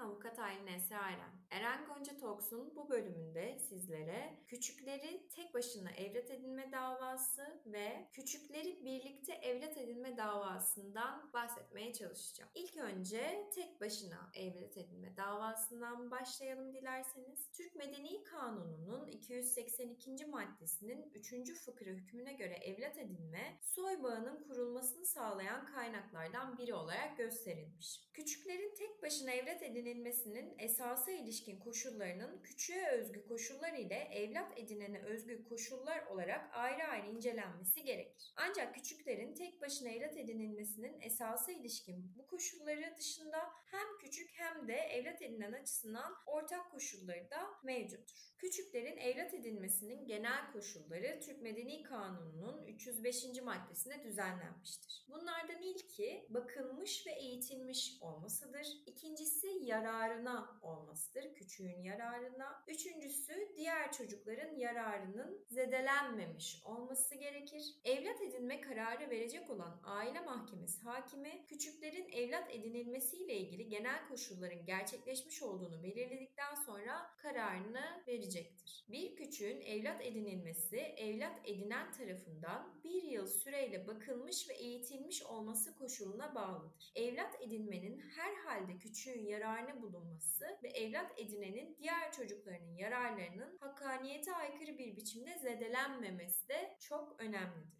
avukat 0.00 0.38
Aylin 0.38 0.66
Esra 0.66 0.98
Eren. 1.12 1.32
Eren 1.60 1.86
Gonca 1.86 2.16
Talks'un 2.16 2.76
bu 2.76 2.90
bölümünde 2.90 3.58
sizlere 3.58 4.34
küçükleri 4.46 5.28
tek 5.28 5.54
başına 5.54 5.90
evlat 5.90 6.30
edinme 6.30 6.72
davası 6.72 7.60
ve 7.66 8.08
küçükleri 8.12 8.84
birlikte 8.84 9.32
evlat 9.32 9.76
edinme 9.76 10.16
davasından 10.16 11.32
bahsetmeye 11.32 11.92
çalışacağım. 11.92 12.50
İlk 12.54 12.76
önce 12.76 13.48
tek 13.54 13.80
başına 13.80 14.30
evlat 14.34 14.76
edinme 14.76 15.16
davasından 15.16 16.10
başlayalım 16.10 16.74
dilerseniz. 16.74 17.50
Türk 17.52 17.74
Medeni 17.74 18.24
Kanunu'nun 18.24 19.08
282. 19.08 20.26
maddesinin 20.26 21.10
3. 21.14 21.54
fıkra 21.54 21.90
hükmüne 21.90 22.32
göre 22.32 22.54
evlat 22.54 22.98
edinme 22.98 23.58
soy 23.62 24.02
bağının 24.02 24.42
kurulmasını 24.48 25.06
sağlayan 25.06 25.66
kaynaklardan 25.66 26.58
biri 26.58 26.74
olarak 26.74 27.16
gösterilmiş. 27.18 28.10
Küçüklerin 28.12 28.74
tek 28.74 29.02
başına 29.02 29.30
evlat 29.30 29.62
edinilmesinin 29.62 30.54
esasa 30.58 31.10
ilişkin 31.10 31.49
koşullarının 31.58 32.42
küçüğe 32.42 32.86
özgü 32.88 33.26
koşullar 33.28 33.72
ile 33.72 34.08
evlat 34.12 34.58
edinene 34.58 35.02
özgü 35.02 35.44
koşullar 35.44 36.06
olarak 36.06 36.50
ayrı 36.52 36.82
ayrı 36.82 37.06
incelenmesi 37.06 37.84
gerekir. 37.84 38.32
Ancak 38.36 38.74
küçüklerin 38.74 39.34
tek 39.34 39.60
başına 39.60 39.88
evlat 39.88 40.16
edinilmesinin 40.16 41.00
esasa 41.00 41.52
ilişkin 41.52 42.12
bu 42.18 42.26
koşulları 42.26 42.94
dışında 42.98 43.50
hem 43.70 43.98
küçük 44.00 44.30
hem 44.32 44.68
de 44.68 44.74
evlat 44.74 45.22
edinen 45.22 45.52
açısından 45.52 46.12
ortak 46.26 46.70
koşulları 46.70 47.30
da 47.30 47.50
mevcuttur. 47.62 48.16
Küçüklerin 48.38 48.89
evlat 49.00 49.34
edinmesinin 49.34 50.06
genel 50.06 50.52
koşulları 50.52 51.20
Türk 51.20 51.42
Medeni 51.42 51.82
Kanunu'nun 51.82 52.66
305. 52.66 53.42
maddesinde 53.42 54.04
düzenlenmiştir. 54.04 55.06
Bunlardan 55.08 55.62
ilki 55.62 56.26
bakılmış 56.28 57.06
ve 57.06 57.10
eğitilmiş 57.10 57.98
olmasıdır. 58.00 58.66
İkincisi 58.86 59.48
yararına 59.62 60.60
olmasıdır. 60.62 61.34
Küçüğün 61.34 61.82
yararına. 61.82 62.64
Üçüncüsü 62.68 63.52
diğer 63.56 63.92
çocukların 63.92 64.56
yararının 64.56 65.44
zedelenmemiş 65.50 66.62
olması 66.64 67.14
gerekir. 67.14 67.64
Evlat 67.84 68.22
edinme 68.22 68.60
kararı 68.60 69.10
verecek 69.10 69.50
olan 69.50 69.80
aile 69.84 70.20
mahkemesi 70.20 70.82
hakimi 70.82 71.46
küçüklerin 71.46 72.08
evlat 72.08 72.54
edinilmesiyle 72.54 73.36
ilgili 73.36 73.68
genel 73.68 74.08
koşulların 74.08 74.64
gerçekleşmiş 74.64 75.42
olduğunu 75.42 75.82
belirledikten 75.82 76.54
sonra 76.54 77.10
kararını 77.18 78.02
verecektir. 78.08 78.84
Bir 78.92 79.16
küçüğün 79.16 79.60
evlat 79.60 80.06
edinilmesi 80.06 80.76
evlat 80.76 81.40
edinen 81.44 81.92
tarafından 81.92 82.80
bir 82.84 83.02
yıl 83.02 83.26
süreyle 83.26 83.86
bakılmış 83.86 84.48
ve 84.48 84.54
eğitilmiş 84.54 85.22
olması 85.22 85.74
koşuluna 85.74 86.34
bağlıdır. 86.34 86.92
Evlat 86.94 87.42
edinmenin 87.42 87.98
her 87.98 88.34
halde 88.34 88.78
küçüğün 88.78 89.26
yararına 89.26 89.82
bulunması 89.82 90.58
ve 90.62 90.68
evlat 90.68 91.18
edinenin 91.18 91.76
diğer 91.78 92.12
çocuklarının 92.12 92.76
yararlarının 92.76 93.58
hakkaniyete 93.58 94.34
aykırı 94.34 94.78
bir 94.78 94.96
biçimde 94.96 95.38
zedelenmemesi 95.38 96.48
de 96.48 96.76
çok 96.80 97.20
önemlidir. 97.20 97.79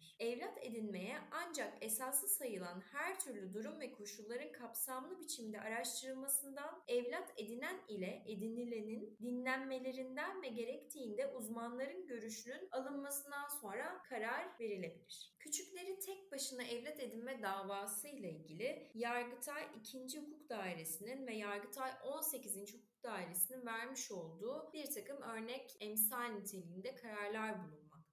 Edinmeye 0.71 1.17
ancak 1.31 1.73
esası 1.81 2.27
sayılan 2.27 2.81
her 2.91 3.19
türlü 3.19 3.53
durum 3.53 3.79
ve 3.79 3.91
koşulların 3.91 4.51
kapsamlı 4.51 5.19
biçimde 5.19 5.61
araştırılmasından 5.61 6.83
evlat 6.87 7.33
edinen 7.37 7.79
ile 7.87 8.23
edinilenin 8.27 9.17
dinlenmelerinden 9.21 10.41
ve 10.41 10.47
gerektiğinde 10.47 11.27
uzmanların 11.27 12.07
görüşünün 12.07 12.69
alınmasından 12.71 13.47
sonra 13.47 14.01
karar 14.09 14.59
verilebilir. 14.59 15.35
Küçükleri 15.39 15.99
tek 15.99 16.31
başına 16.31 16.63
evlat 16.63 16.99
edinme 16.99 17.41
davası 17.41 18.07
ile 18.07 18.31
ilgili 18.31 18.91
Yargıtay 18.93 19.63
2. 19.79 20.19
Hukuk 20.19 20.49
Dairesi'nin 20.49 21.27
ve 21.27 21.35
Yargıtay 21.35 21.91
18. 22.03 22.73
Hukuk 22.73 23.03
Dairesi'nin 23.03 23.65
vermiş 23.65 24.11
olduğu 24.11 24.73
bir 24.73 24.91
takım 24.91 25.21
örnek 25.21 25.77
emsal 25.79 26.25
niteliğinde 26.25 26.95
kararlar 26.95 27.55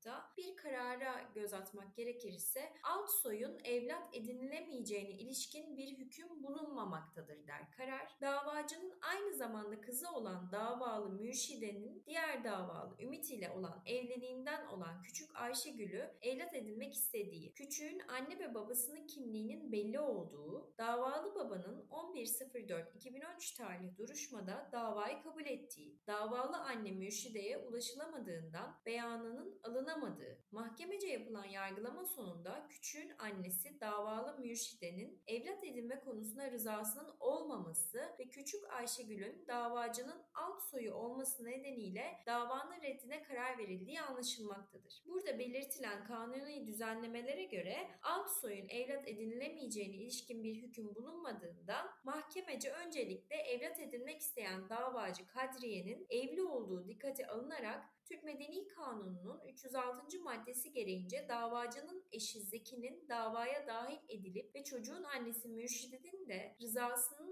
bulunmakta. 0.08 0.32
Bir 0.36 0.56
karara 0.56 1.30
göz 1.34 1.54
atmak 1.54 1.96
gerekirse 1.96 2.72
alt 2.82 3.10
soyun 3.10 3.58
evlat 3.64 4.08
edinilemeyeceğine 4.12 5.10
ilişkin 5.10 5.76
bir 5.76 5.98
hüküm 5.98 6.42
bulunmamaktadır 6.42 7.46
der 7.46 7.70
karar. 7.70 8.16
Davacının 8.20 8.92
aynı 9.02 9.34
zamanda 9.34 9.80
kızı 9.80 10.10
olan 10.10 10.52
davalı 10.52 11.10
mürşidenin 11.10 12.02
diğer 12.06 12.44
davalı 12.44 12.96
Ümit 13.00 13.30
ile 13.30 13.50
olan 13.50 13.82
evliliğinden 13.86 14.66
olan 14.66 15.02
küçük 15.02 15.36
Ayşegül'ü 15.36 16.10
evlat 16.22 16.54
edinmek 16.54 16.94
istediği, 16.94 17.52
küçüğün 17.52 18.02
anne 18.08 18.38
ve 18.38 18.54
babasının 18.54 19.06
kimliğinin 19.06 19.72
belli 19.72 20.00
olduğu, 20.00 20.72
davalı 20.78 21.34
babanın 21.34 21.86
11.04.2013 21.90 23.56
tarihli 23.56 23.96
duruşmada 23.96 24.68
davayı 24.72 25.22
kabul 25.22 25.44
ettiği, 25.44 25.98
davalı 26.06 26.56
anne 26.56 26.90
mürşideye 26.90 27.58
ulaşılamadığından 27.58 28.76
beyanının 28.86 29.58
alınamadığı, 29.98 30.38
mahkemece 30.50 31.06
yapılan 31.06 31.44
yargılama 31.44 32.04
sonunda 32.04 32.66
küçüğün 32.68 33.12
annesi 33.18 33.80
davalı 33.80 34.38
mürşidenin 34.38 35.22
evlat 35.26 35.64
edinme 35.64 36.00
konusunda 36.00 36.50
rızasının 36.50 37.14
olmaması 37.20 37.98
ve 38.18 38.28
küçük 38.28 38.72
Ayşegül'ün 38.72 39.44
davacının 39.48 40.22
alt 40.34 40.62
soyu 40.62 40.92
olması 40.92 41.44
nedeniyle 41.44 42.20
davanın 42.26 42.82
reddine 42.82 43.22
karar 43.22 43.58
verildiği 43.58 44.00
anlaşılmaktadır. 44.00 45.02
Burada 45.06 45.38
belirtilen 45.38 46.04
kanuni 46.04 46.66
düzenlemelere 46.66 47.44
göre 47.44 47.88
alt 48.02 48.30
soyun 48.30 48.68
evlat 48.68 49.08
edinilemeyeceğine 49.08 49.96
ilişkin 49.96 50.44
bir 50.44 50.54
hüküm 50.54 50.94
bulunmadığından 50.94 51.90
mahkemece 52.04 52.72
öncelikle 52.72 53.36
evlat 53.36 53.80
edinmek 53.80 54.20
isteyen 54.20 54.68
davacı 54.68 55.26
Kadriye'nin 55.26 56.06
evli 56.10 56.42
olduğu 56.42 56.88
dikkate 56.88 57.26
alınarak 57.26 57.98
Türk 58.08 58.24
Medeni 58.24 58.68
Kanunu'nun 58.68 59.40
306. 59.48 59.87
maddesi 60.22 60.72
gereğince 60.72 61.26
davacının 61.28 62.04
eşi 62.12 62.40
Zeki'nin 62.40 63.08
davaya 63.08 63.66
dahil 63.66 63.98
edilip 64.08 64.54
ve 64.54 64.64
çocuğun 64.64 65.04
annesi 65.04 65.48
Mürşidet'in 65.48 66.28
de 66.28 66.56
rızasının 66.60 67.27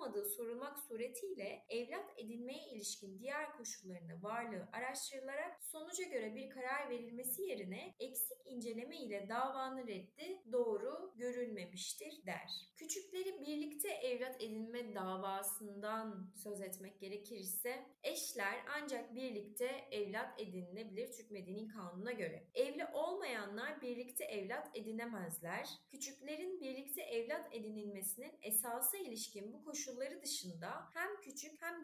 olmadığı 0.00 0.24
sorulmak 0.24 0.78
suretiyle 0.78 1.66
evlat 1.68 2.10
edinmeye 2.16 2.68
ilişkin 2.72 3.18
diğer 3.18 3.52
koşullarına 3.52 4.22
varlığı 4.22 4.68
araştırılarak 4.72 5.62
sonuca 5.62 6.04
göre 6.04 6.34
bir 6.34 6.50
karar 6.50 6.90
verilmesi 6.90 7.42
yerine 7.42 7.94
eksik 8.00 8.38
inceleme 8.46 8.96
ile 8.96 9.28
davanın 9.28 9.86
reddi 9.86 10.42
doğru 10.52 11.12
görülmemiştir 11.16 12.26
der. 12.26 12.50
Küçükleri 12.76 13.40
birlikte 13.40 13.88
evlat 13.88 14.42
edinme 14.42 14.94
davasından 14.94 16.32
söz 16.34 16.60
etmek 16.60 17.00
gerekirse 17.00 17.86
eşler 18.02 18.64
ancak 18.82 19.14
birlikte 19.14 19.88
evlat 19.90 20.40
edinilebilir 20.40 21.12
Türk 21.12 21.30
Medeni 21.30 21.68
Kanunu'na 21.68 22.12
göre. 22.12 22.46
Evli 22.54 22.86
olmayanlar 22.92 23.82
birlikte 23.82 24.24
evlat 24.24 24.76
edinemezler. 24.76 25.68
Küçüklerin 25.90 26.60
birlikte 26.60 27.02
evlat 27.02 27.54
edinilmesinin 27.54 28.32
esasa 28.42 28.98
ilişkin 28.98 29.52
bu 29.52 29.62
koşulları 29.90 30.22
dışında 30.22 30.88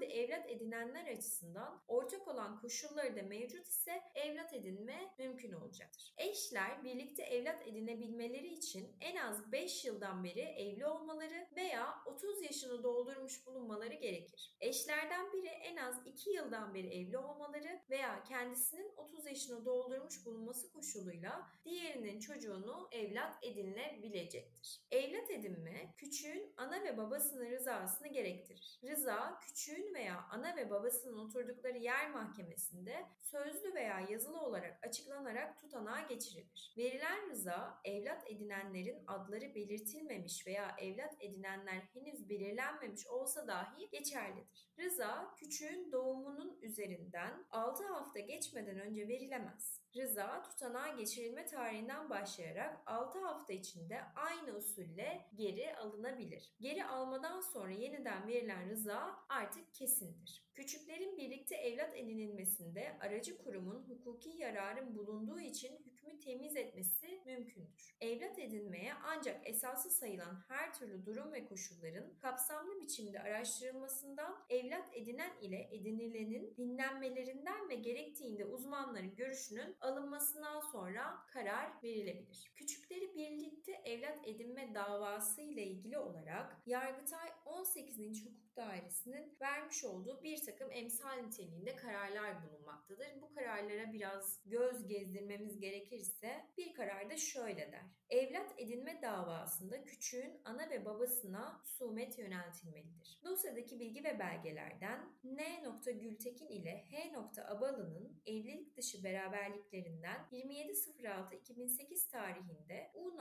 de 0.00 0.06
evlat 0.06 0.50
edinenler 0.50 1.06
açısından 1.12 1.82
ortak 1.88 2.28
olan 2.28 2.60
koşulları 2.60 3.16
da 3.16 3.22
mevcut 3.22 3.66
ise 3.66 4.02
evlat 4.14 4.54
edinme 4.54 5.14
mümkün 5.18 5.52
olacaktır. 5.52 6.14
Eşler 6.18 6.84
birlikte 6.84 7.22
evlat 7.22 7.68
edinebilmeleri 7.68 8.48
için 8.48 8.96
en 9.00 9.16
az 9.16 9.52
5 9.52 9.84
yıldan 9.84 10.24
beri 10.24 10.40
evli 10.40 10.86
olmaları 10.86 11.46
veya 11.56 11.94
30 12.06 12.42
yaşını 12.42 12.82
doldurmuş 12.82 13.46
bulunmaları 13.46 13.94
gerekir. 13.94 14.56
Eşlerden 14.60 15.32
biri 15.32 15.46
en 15.46 15.76
az 15.76 16.06
2 16.06 16.30
yıldan 16.30 16.74
beri 16.74 16.88
evli 16.88 17.18
olmaları 17.18 17.80
veya 17.90 18.22
kendisinin 18.22 18.92
30 18.96 19.26
yaşını 19.26 19.64
doldurmuş 19.64 20.26
bulunması 20.26 20.72
koşuluyla 20.72 21.50
diğerinin 21.64 22.20
çocuğunu 22.20 22.88
evlat 22.92 23.44
edinilebilecektir. 23.44 24.80
Evlat 24.90 25.30
edinme 25.30 25.94
küçüğün 25.96 26.54
ana 26.56 26.82
ve 26.82 26.96
babasının 26.96 27.50
rızasını 27.50 28.08
gerektirir. 28.08 28.80
Rıza 28.84 29.40
küçüğün 29.40 29.85
veya 29.94 30.26
ana 30.30 30.56
ve 30.56 30.70
babasının 30.70 31.18
oturdukları 31.18 31.78
yer 31.78 32.10
mahkemesinde 32.10 33.06
sözlü 33.20 33.74
veya 33.74 34.00
yazılı 34.00 34.40
olarak 34.40 34.86
açıklanarak 34.86 35.60
tutanağa 35.60 36.00
geçirilir. 36.00 36.74
Verilen 36.78 37.30
rıza 37.30 37.80
evlat 37.84 38.30
edinenlerin 38.30 39.04
adları 39.06 39.54
belirtilmemiş 39.54 40.46
veya 40.46 40.76
evlat 40.78 41.14
edinenler 41.20 41.82
henüz 41.94 42.28
belirlenmemiş 42.28 43.06
olsa 43.06 43.46
dahi 43.46 43.90
geçerlidir. 43.90 44.70
Rıza 44.78 45.34
küçüğün 45.36 45.92
doğumunun 45.92 46.58
üzerinden 46.62 47.44
6 47.50 47.86
hafta 47.86 48.20
geçmeden 48.20 48.78
önce 48.78 49.08
verilemez. 49.08 49.80
Rıza 49.96 50.42
tutanağa 50.42 50.88
geçirilme 50.88 51.46
tarihinden 51.46 52.10
başlayarak 52.10 52.80
6 52.86 53.18
hafta 53.18 53.52
içinde 53.52 54.00
aynı 54.14 54.56
usulle 54.56 55.28
geri 55.34 55.76
alınabilir. 55.76 56.52
Geri 56.60 56.84
almadan 56.84 57.40
sonra 57.40 57.72
yeniden 57.72 58.28
verilen 58.28 58.70
rıza 58.70 59.24
artık 59.28 59.74
kesindir. 59.78 60.46
Küçüklerin 60.54 61.16
birlikte 61.16 61.54
evlat 61.54 61.96
edinilmesinde 61.96 62.96
aracı 63.00 63.38
kurumun 63.38 63.84
hukuki 63.88 64.28
yararın 64.28 64.94
bulunduğu 64.94 65.40
için 65.40 65.78
hükmü 65.86 66.18
temiz 66.18 66.56
etmesi 66.56 67.22
mümkündür. 67.26 67.96
Evlat 68.00 68.38
edinmeye 68.38 68.94
ancak 69.04 69.48
esası 69.48 69.90
sayılan 69.90 70.44
her 70.48 70.74
türlü 70.74 71.06
durum 71.06 71.32
ve 71.32 71.46
koşulların 71.46 72.18
kapsamlı 72.18 72.80
biçimde 72.80 73.20
araştırılmasından 73.20 74.44
evlat 74.50 74.88
edinen 74.92 75.32
ile 75.40 75.68
edinilenin 75.72 76.56
dinlenmelerinden 76.56 77.68
ve 77.68 77.74
gerektiğinde 77.74 78.44
uzmanların 78.44 79.14
görüşünün 79.14 79.76
alınmasından 79.80 80.60
sonra 80.60 81.26
karar 81.26 81.82
verilebilir. 81.82 82.52
Küçükleri 82.54 83.14
birlikte 83.14 83.72
evlat 83.72 84.28
edinme 84.28 84.74
davası 84.74 85.40
ile 85.40 85.66
ilgili 85.66 85.98
olarak 85.98 86.62
Yargıtay 86.66 87.28
18. 87.44 88.26
Hukuk 88.26 88.45
Dairesi'nin 88.56 89.36
vermiş 89.40 89.84
olduğu 89.84 90.22
bir 90.22 90.44
takım 90.44 90.72
emsal 90.72 91.16
niteliğinde 91.16 91.76
kararlar 91.76 92.42
bulunmaktadır. 92.42 93.20
Bu 93.20 93.34
kararlara 93.34 93.92
biraz 93.92 94.40
göz 94.46 94.86
gezdirmemiz 94.86 95.60
gerekirse 95.60 96.46
bir 96.58 96.74
karar 96.74 97.10
da 97.10 97.16
şöyle 97.16 97.72
der. 97.72 97.82
Evlat 98.10 98.54
edinme 98.58 99.02
davasında 99.02 99.84
küçüğün 99.84 100.40
ana 100.44 100.70
ve 100.70 100.84
babasına 100.84 101.60
husumet 101.62 102.18
yöneltilmelidir. 102.18 103.20
Dosyadaki 103.24 103.80
bilgi 103.80 104.04
ve 104.04 104.18
belgelerden 104.18 105.12
N. 105.24 105.62
Gültekin 105.86 106.48
ile 106.48 106.84
H. 106.90 107.42
Abalı'nın 107.42 108.22
evlilik 108.26 108.76
dışı 108.76 109.04
beraberliklerinden 109.04 110.26
27.06.2008 110.32 112.10
tarihinde 112.10 112.92
U. 112.94 113.16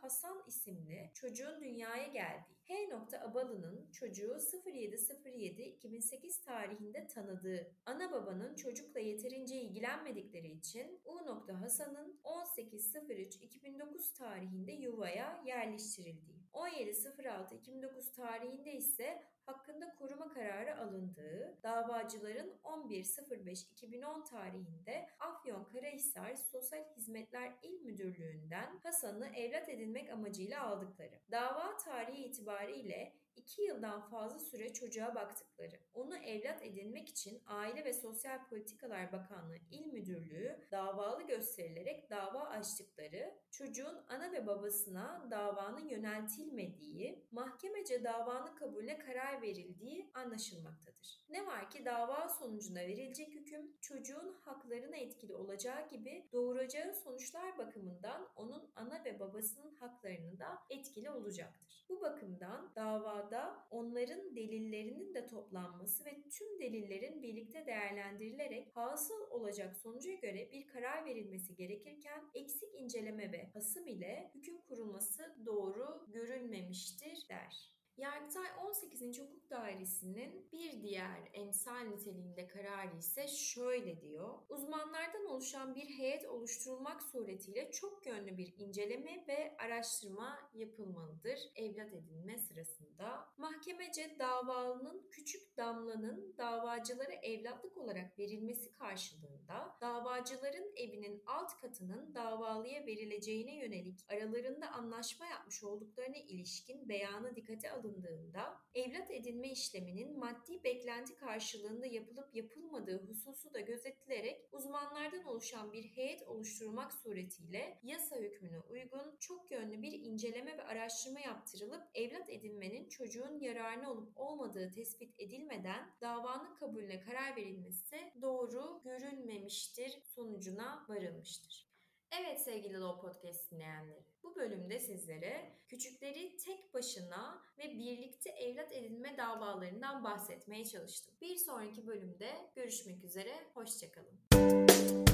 Hasan 0.00 0.42
isimli 0.46 1.10
çocuğun 1.14 1.60
dünyaya 1.60 2.06
geldiği, 2.06 2.56
H. 2.64 3.20
Abalı'nın 3.20 3.90
çocuğu 3.90 4.40
07.07.2008 4.74 6.44
tarihinde 6.44 7.06
tanıdığı, 7.06 7.72
ana 7.86 8.12
babanın 8.12 8.54
çocukla 8.54 9.00
yeterince 9.00 9.60
ilgilenmedikleri 9.60 10.50
için 10.50 11.00
U. 11.04 11.14
Hasan'ın 11.60 12.20
18.03.2009 12.24 14.14
tarihinde 14.18 14.72
yuvaya 14.72 15.42
yerleştirildiği, 15.46 16.44
17.06.2009 16.52 18.12
tarihinde 18.12 18.72
ise 18.72 19.22
hakkında 19.46 19.94
koruma 19.94 20.28
kararı 20.28 20.78
alındığı, 20.78 21.58
davacıların 21.62 22.58
11.05.2010 22.64 24.24
tarihinde 24.24 25.06
Afyon 25.20 25.64
Karahisar 25.64 26.34
Sosyal 26.36 26.84
Hizmetler 26.96 27.52
İl 27.62 27.80
Müdürlüğü'nden 27.80 28.78
Hasan'ı 28.82 29.26
evlat 29.26 29.68
edinmek 29.68 30.10
amacıyla 30.10 30.66
aldıkları. 30.66 31.20
Dava 31.30 31.76
tarihi 31.76 32.24
itibariyle 32.24 33.12
2 33.36 33.62
yıldan 33.62 34.00
fazla 34.00 34.38
süre 34.38 34.72
çocuğa 34.72 35.14
baktıkları, 35.14 35.80
onu 35.94 36.16
evlat 36.16 36.62
edinmek 36.62 37.08
için 37.08 37.42
Aile 37.46 37.84
ve 37.84 37.92
Sosyal 37.92 38.48
Politikalar 38.48 39.12
Bakanlığı 39.12 39.56
İl 39.70 39.86
Müdürlüğü 39.86 40.58
davalı 40.72 41.22
gösterilerek 41.22 42.10
dava 42.10 42.40
açtıkları, 42.40 43.34
çocuğun 43.50 44.04
ana 44.08 44.32
ve 44.32 44.46
babasına 44.46 45.28
davanın 45.30 45.88
yöneltilmediği, 45.88 47.24
mahkemece 47.30 48.04
davanın 48.04 48.56
kabulüne 48.56 48.98
karar 48.98 49.42
verildiği 49.42 50.10
anlaşılmaktadır. 50.14 51.24
Ne 51.28 51.46
var 51.46 51.70
ki 51.70 51.84
dava 51.84 52.28
sonucunda 52.28 52.80
verilecek 52.80 53.28
hüküm 53.28 53.76
çocuğun 53.80 54.34
haklarına 54.40 54.96
etkili 54.96 55.34
olacağı 55.34 55.88
gibi 55.88 56.28
doğuracağı 56.32 56.94
sonuçlar 56.94 57.58
bakımından 57.58 58.28
onun 58.36 58.70
ana 58.76 59.04
ve 59.04 59.20
babasının 59.20 59.74
haklarını 59.74 60.38
da 60.38 60.58
etkili 60.70 61.10
olacaktır. 61.10 61.73
Bu 61.88 62.00
bakımdan 62.00 62.72
davada 62.76 63.66
onların 63.70 64.36
delillerinin 64.36 65.14
de 65.14 65.26
toplanması 65.26 66.04
ve 66.04 66.22
tüm 66.30 66.60
delillerin 66.60 67.22
birlikte 67.22 67.66
değerlendirilerek 67.66 68.76
hasıl 68.76 69.30
olacak 69.30 69.76
sonuca 69.76 70.12
göre 70.12 70.52
bir 70.52 70.66
karar 70.66 71.04
verilmesi 71.04 71.54
gerekirken 71.54 72.30
eksik 72.34 72.74
inceleme 72.74 73.32
ve 73.32 73.50
hasım 73.54 73.86
ile 73.86 74.30
hüküm 74.34 74.60
kurulması 74.60 75.36
doğru 75.46 76.06
görülmemiştir 76.12 77.26
der. 77.28 77.73
Yargıtay 77.96 78.46
18. 78.66 79.20
Hukuk 79.20 79.50
Dairesi'nin 79.50 80.48
bir 80.52 80.82
diğer 80.82 81.30
emsal 81.32 81.80
niteliğinde 81.80 82.46
kararı 82.46 82.96
ise 82.96 83.28
şöyle 83.28 84.00
diyor. 84.00 84.38
Uzmanlardan 84.48 85.26
oluşan 85.26 85.74
bir 85.74 85.88
heyet 85.98 86.26
oluşturulmak 86.26 87.02
suretiyle 87.02 87.70
çok 87.70 88.06
yönlü 88.06 88.36
bir 88.36 88.54
inceleme 88.58 89.24
ve 89.28 89.56
araştırma 89.58 90.38
yapılmalıdır 90.54 91.38
evlat 91.56 91.92
edinme 91.92 92.38
sırasında. 92.38 93.28
Mahkemece 93.36 94.16
davalının 94.18 95.08
küçük 95.10 95.56
damlanın 95.56 96.34
davacılara 96.38 97.12
evlatlık 97.12 97.76
olarak 97.76 98.18
verilmesi 98.18 98.72
karşılığında 98.72 99.76
davacıların 99.80 100.72
evinin 100.76 101.22
alt 101.26 101.60
katının 101.60 102.14
davalıya 102.14 102.86
verileceğine 102.86 103.56
yönelik 103.56 104.04
aralarında 104.08 104.70
anlaşma 104.70 105.26
yapmış 105.26 105.64
olduklarına 105.64 106.16
ilişkin 106.16 106.88
beyanı 106.88 107.36
dikkate 107.36 107.70
alınmıştır 107.70 107.83
alındığında 107.84 108.60
evlat 108.74 109.10
edinme 109.10 109.50
işleminin 109.50 110.18
maddi 110.18 110.64
beklenti 110.64 111.16
karşılığında 111.16 111.86
yapılıp 111.86 112.34
yapılmadığı 112.34 113.06
hususu 113.06 113.54
da 113.54 113.60
gözetilerek 113.60 114.48
uzmanlardan 114.52 115.24
oluşan 115.24 115.72
bir 115.72 115.84
heyet 115.84 116.22
oluşturmak 116.22 116.92
suretiyle 116.92 117.78
yasa 117.82 118.16
hükmüne 118.16 118.60
uygun 118.60 119.16
çok 119.20 119.50
yönlü 119.50 119.82
bir 119.82 119.92
inceleme 119.92 120.58
ve 120.58 120.62
araştırma 120.62 121.20
yaptırılıp 121.20 121.82
evlat 121.94 122.30
edinmenin 122.30 122.88
çocuğun 122.88 123.38
yararına 123.40 123.92
olup 123.92 124.12
olmadığı 124.16 124.70
tespit 124.70 125.20
edilmeden 125.20 125.90
davanın 126.00 126.54
kabulüne 126.54 127.00
karar 127.00 127.36
verilmesi 127.36 128.12
doğru 128.22 128.80
görülmemiştir 128.84 129.98
sonucuna 130.14 130.86
varılmıştır. 130.88 131.73
Evet 132.20 132.40
sevgili 132.40 132.80
Law 132.80 133.00
Podcast 133.00 133.50
dinleyenleri. 133.50 134.04
Bu 134.22 134.36
bölümde 134.36 134.78
sizlere 134.78 135.58
küçükleri 135.68 136.36
tek 136.36 136.74
başına 136.74 137.42
ve 137.58 137.62
birlikte 137.78 138.30
evlat 138.30 138.72
edinme 138.72 139.16
davalarından 139.16 140.04
bahsetmeye 140.04 140.64
çalıştım. 140.64 141.14
Bir 141.20 141.36
sonraki 141.36 141.86
bölümde 141.86 142.30
görüşmek 142.54 143.04
üzere, 143.04 143.32
hoşçakalın. 143.54 145.13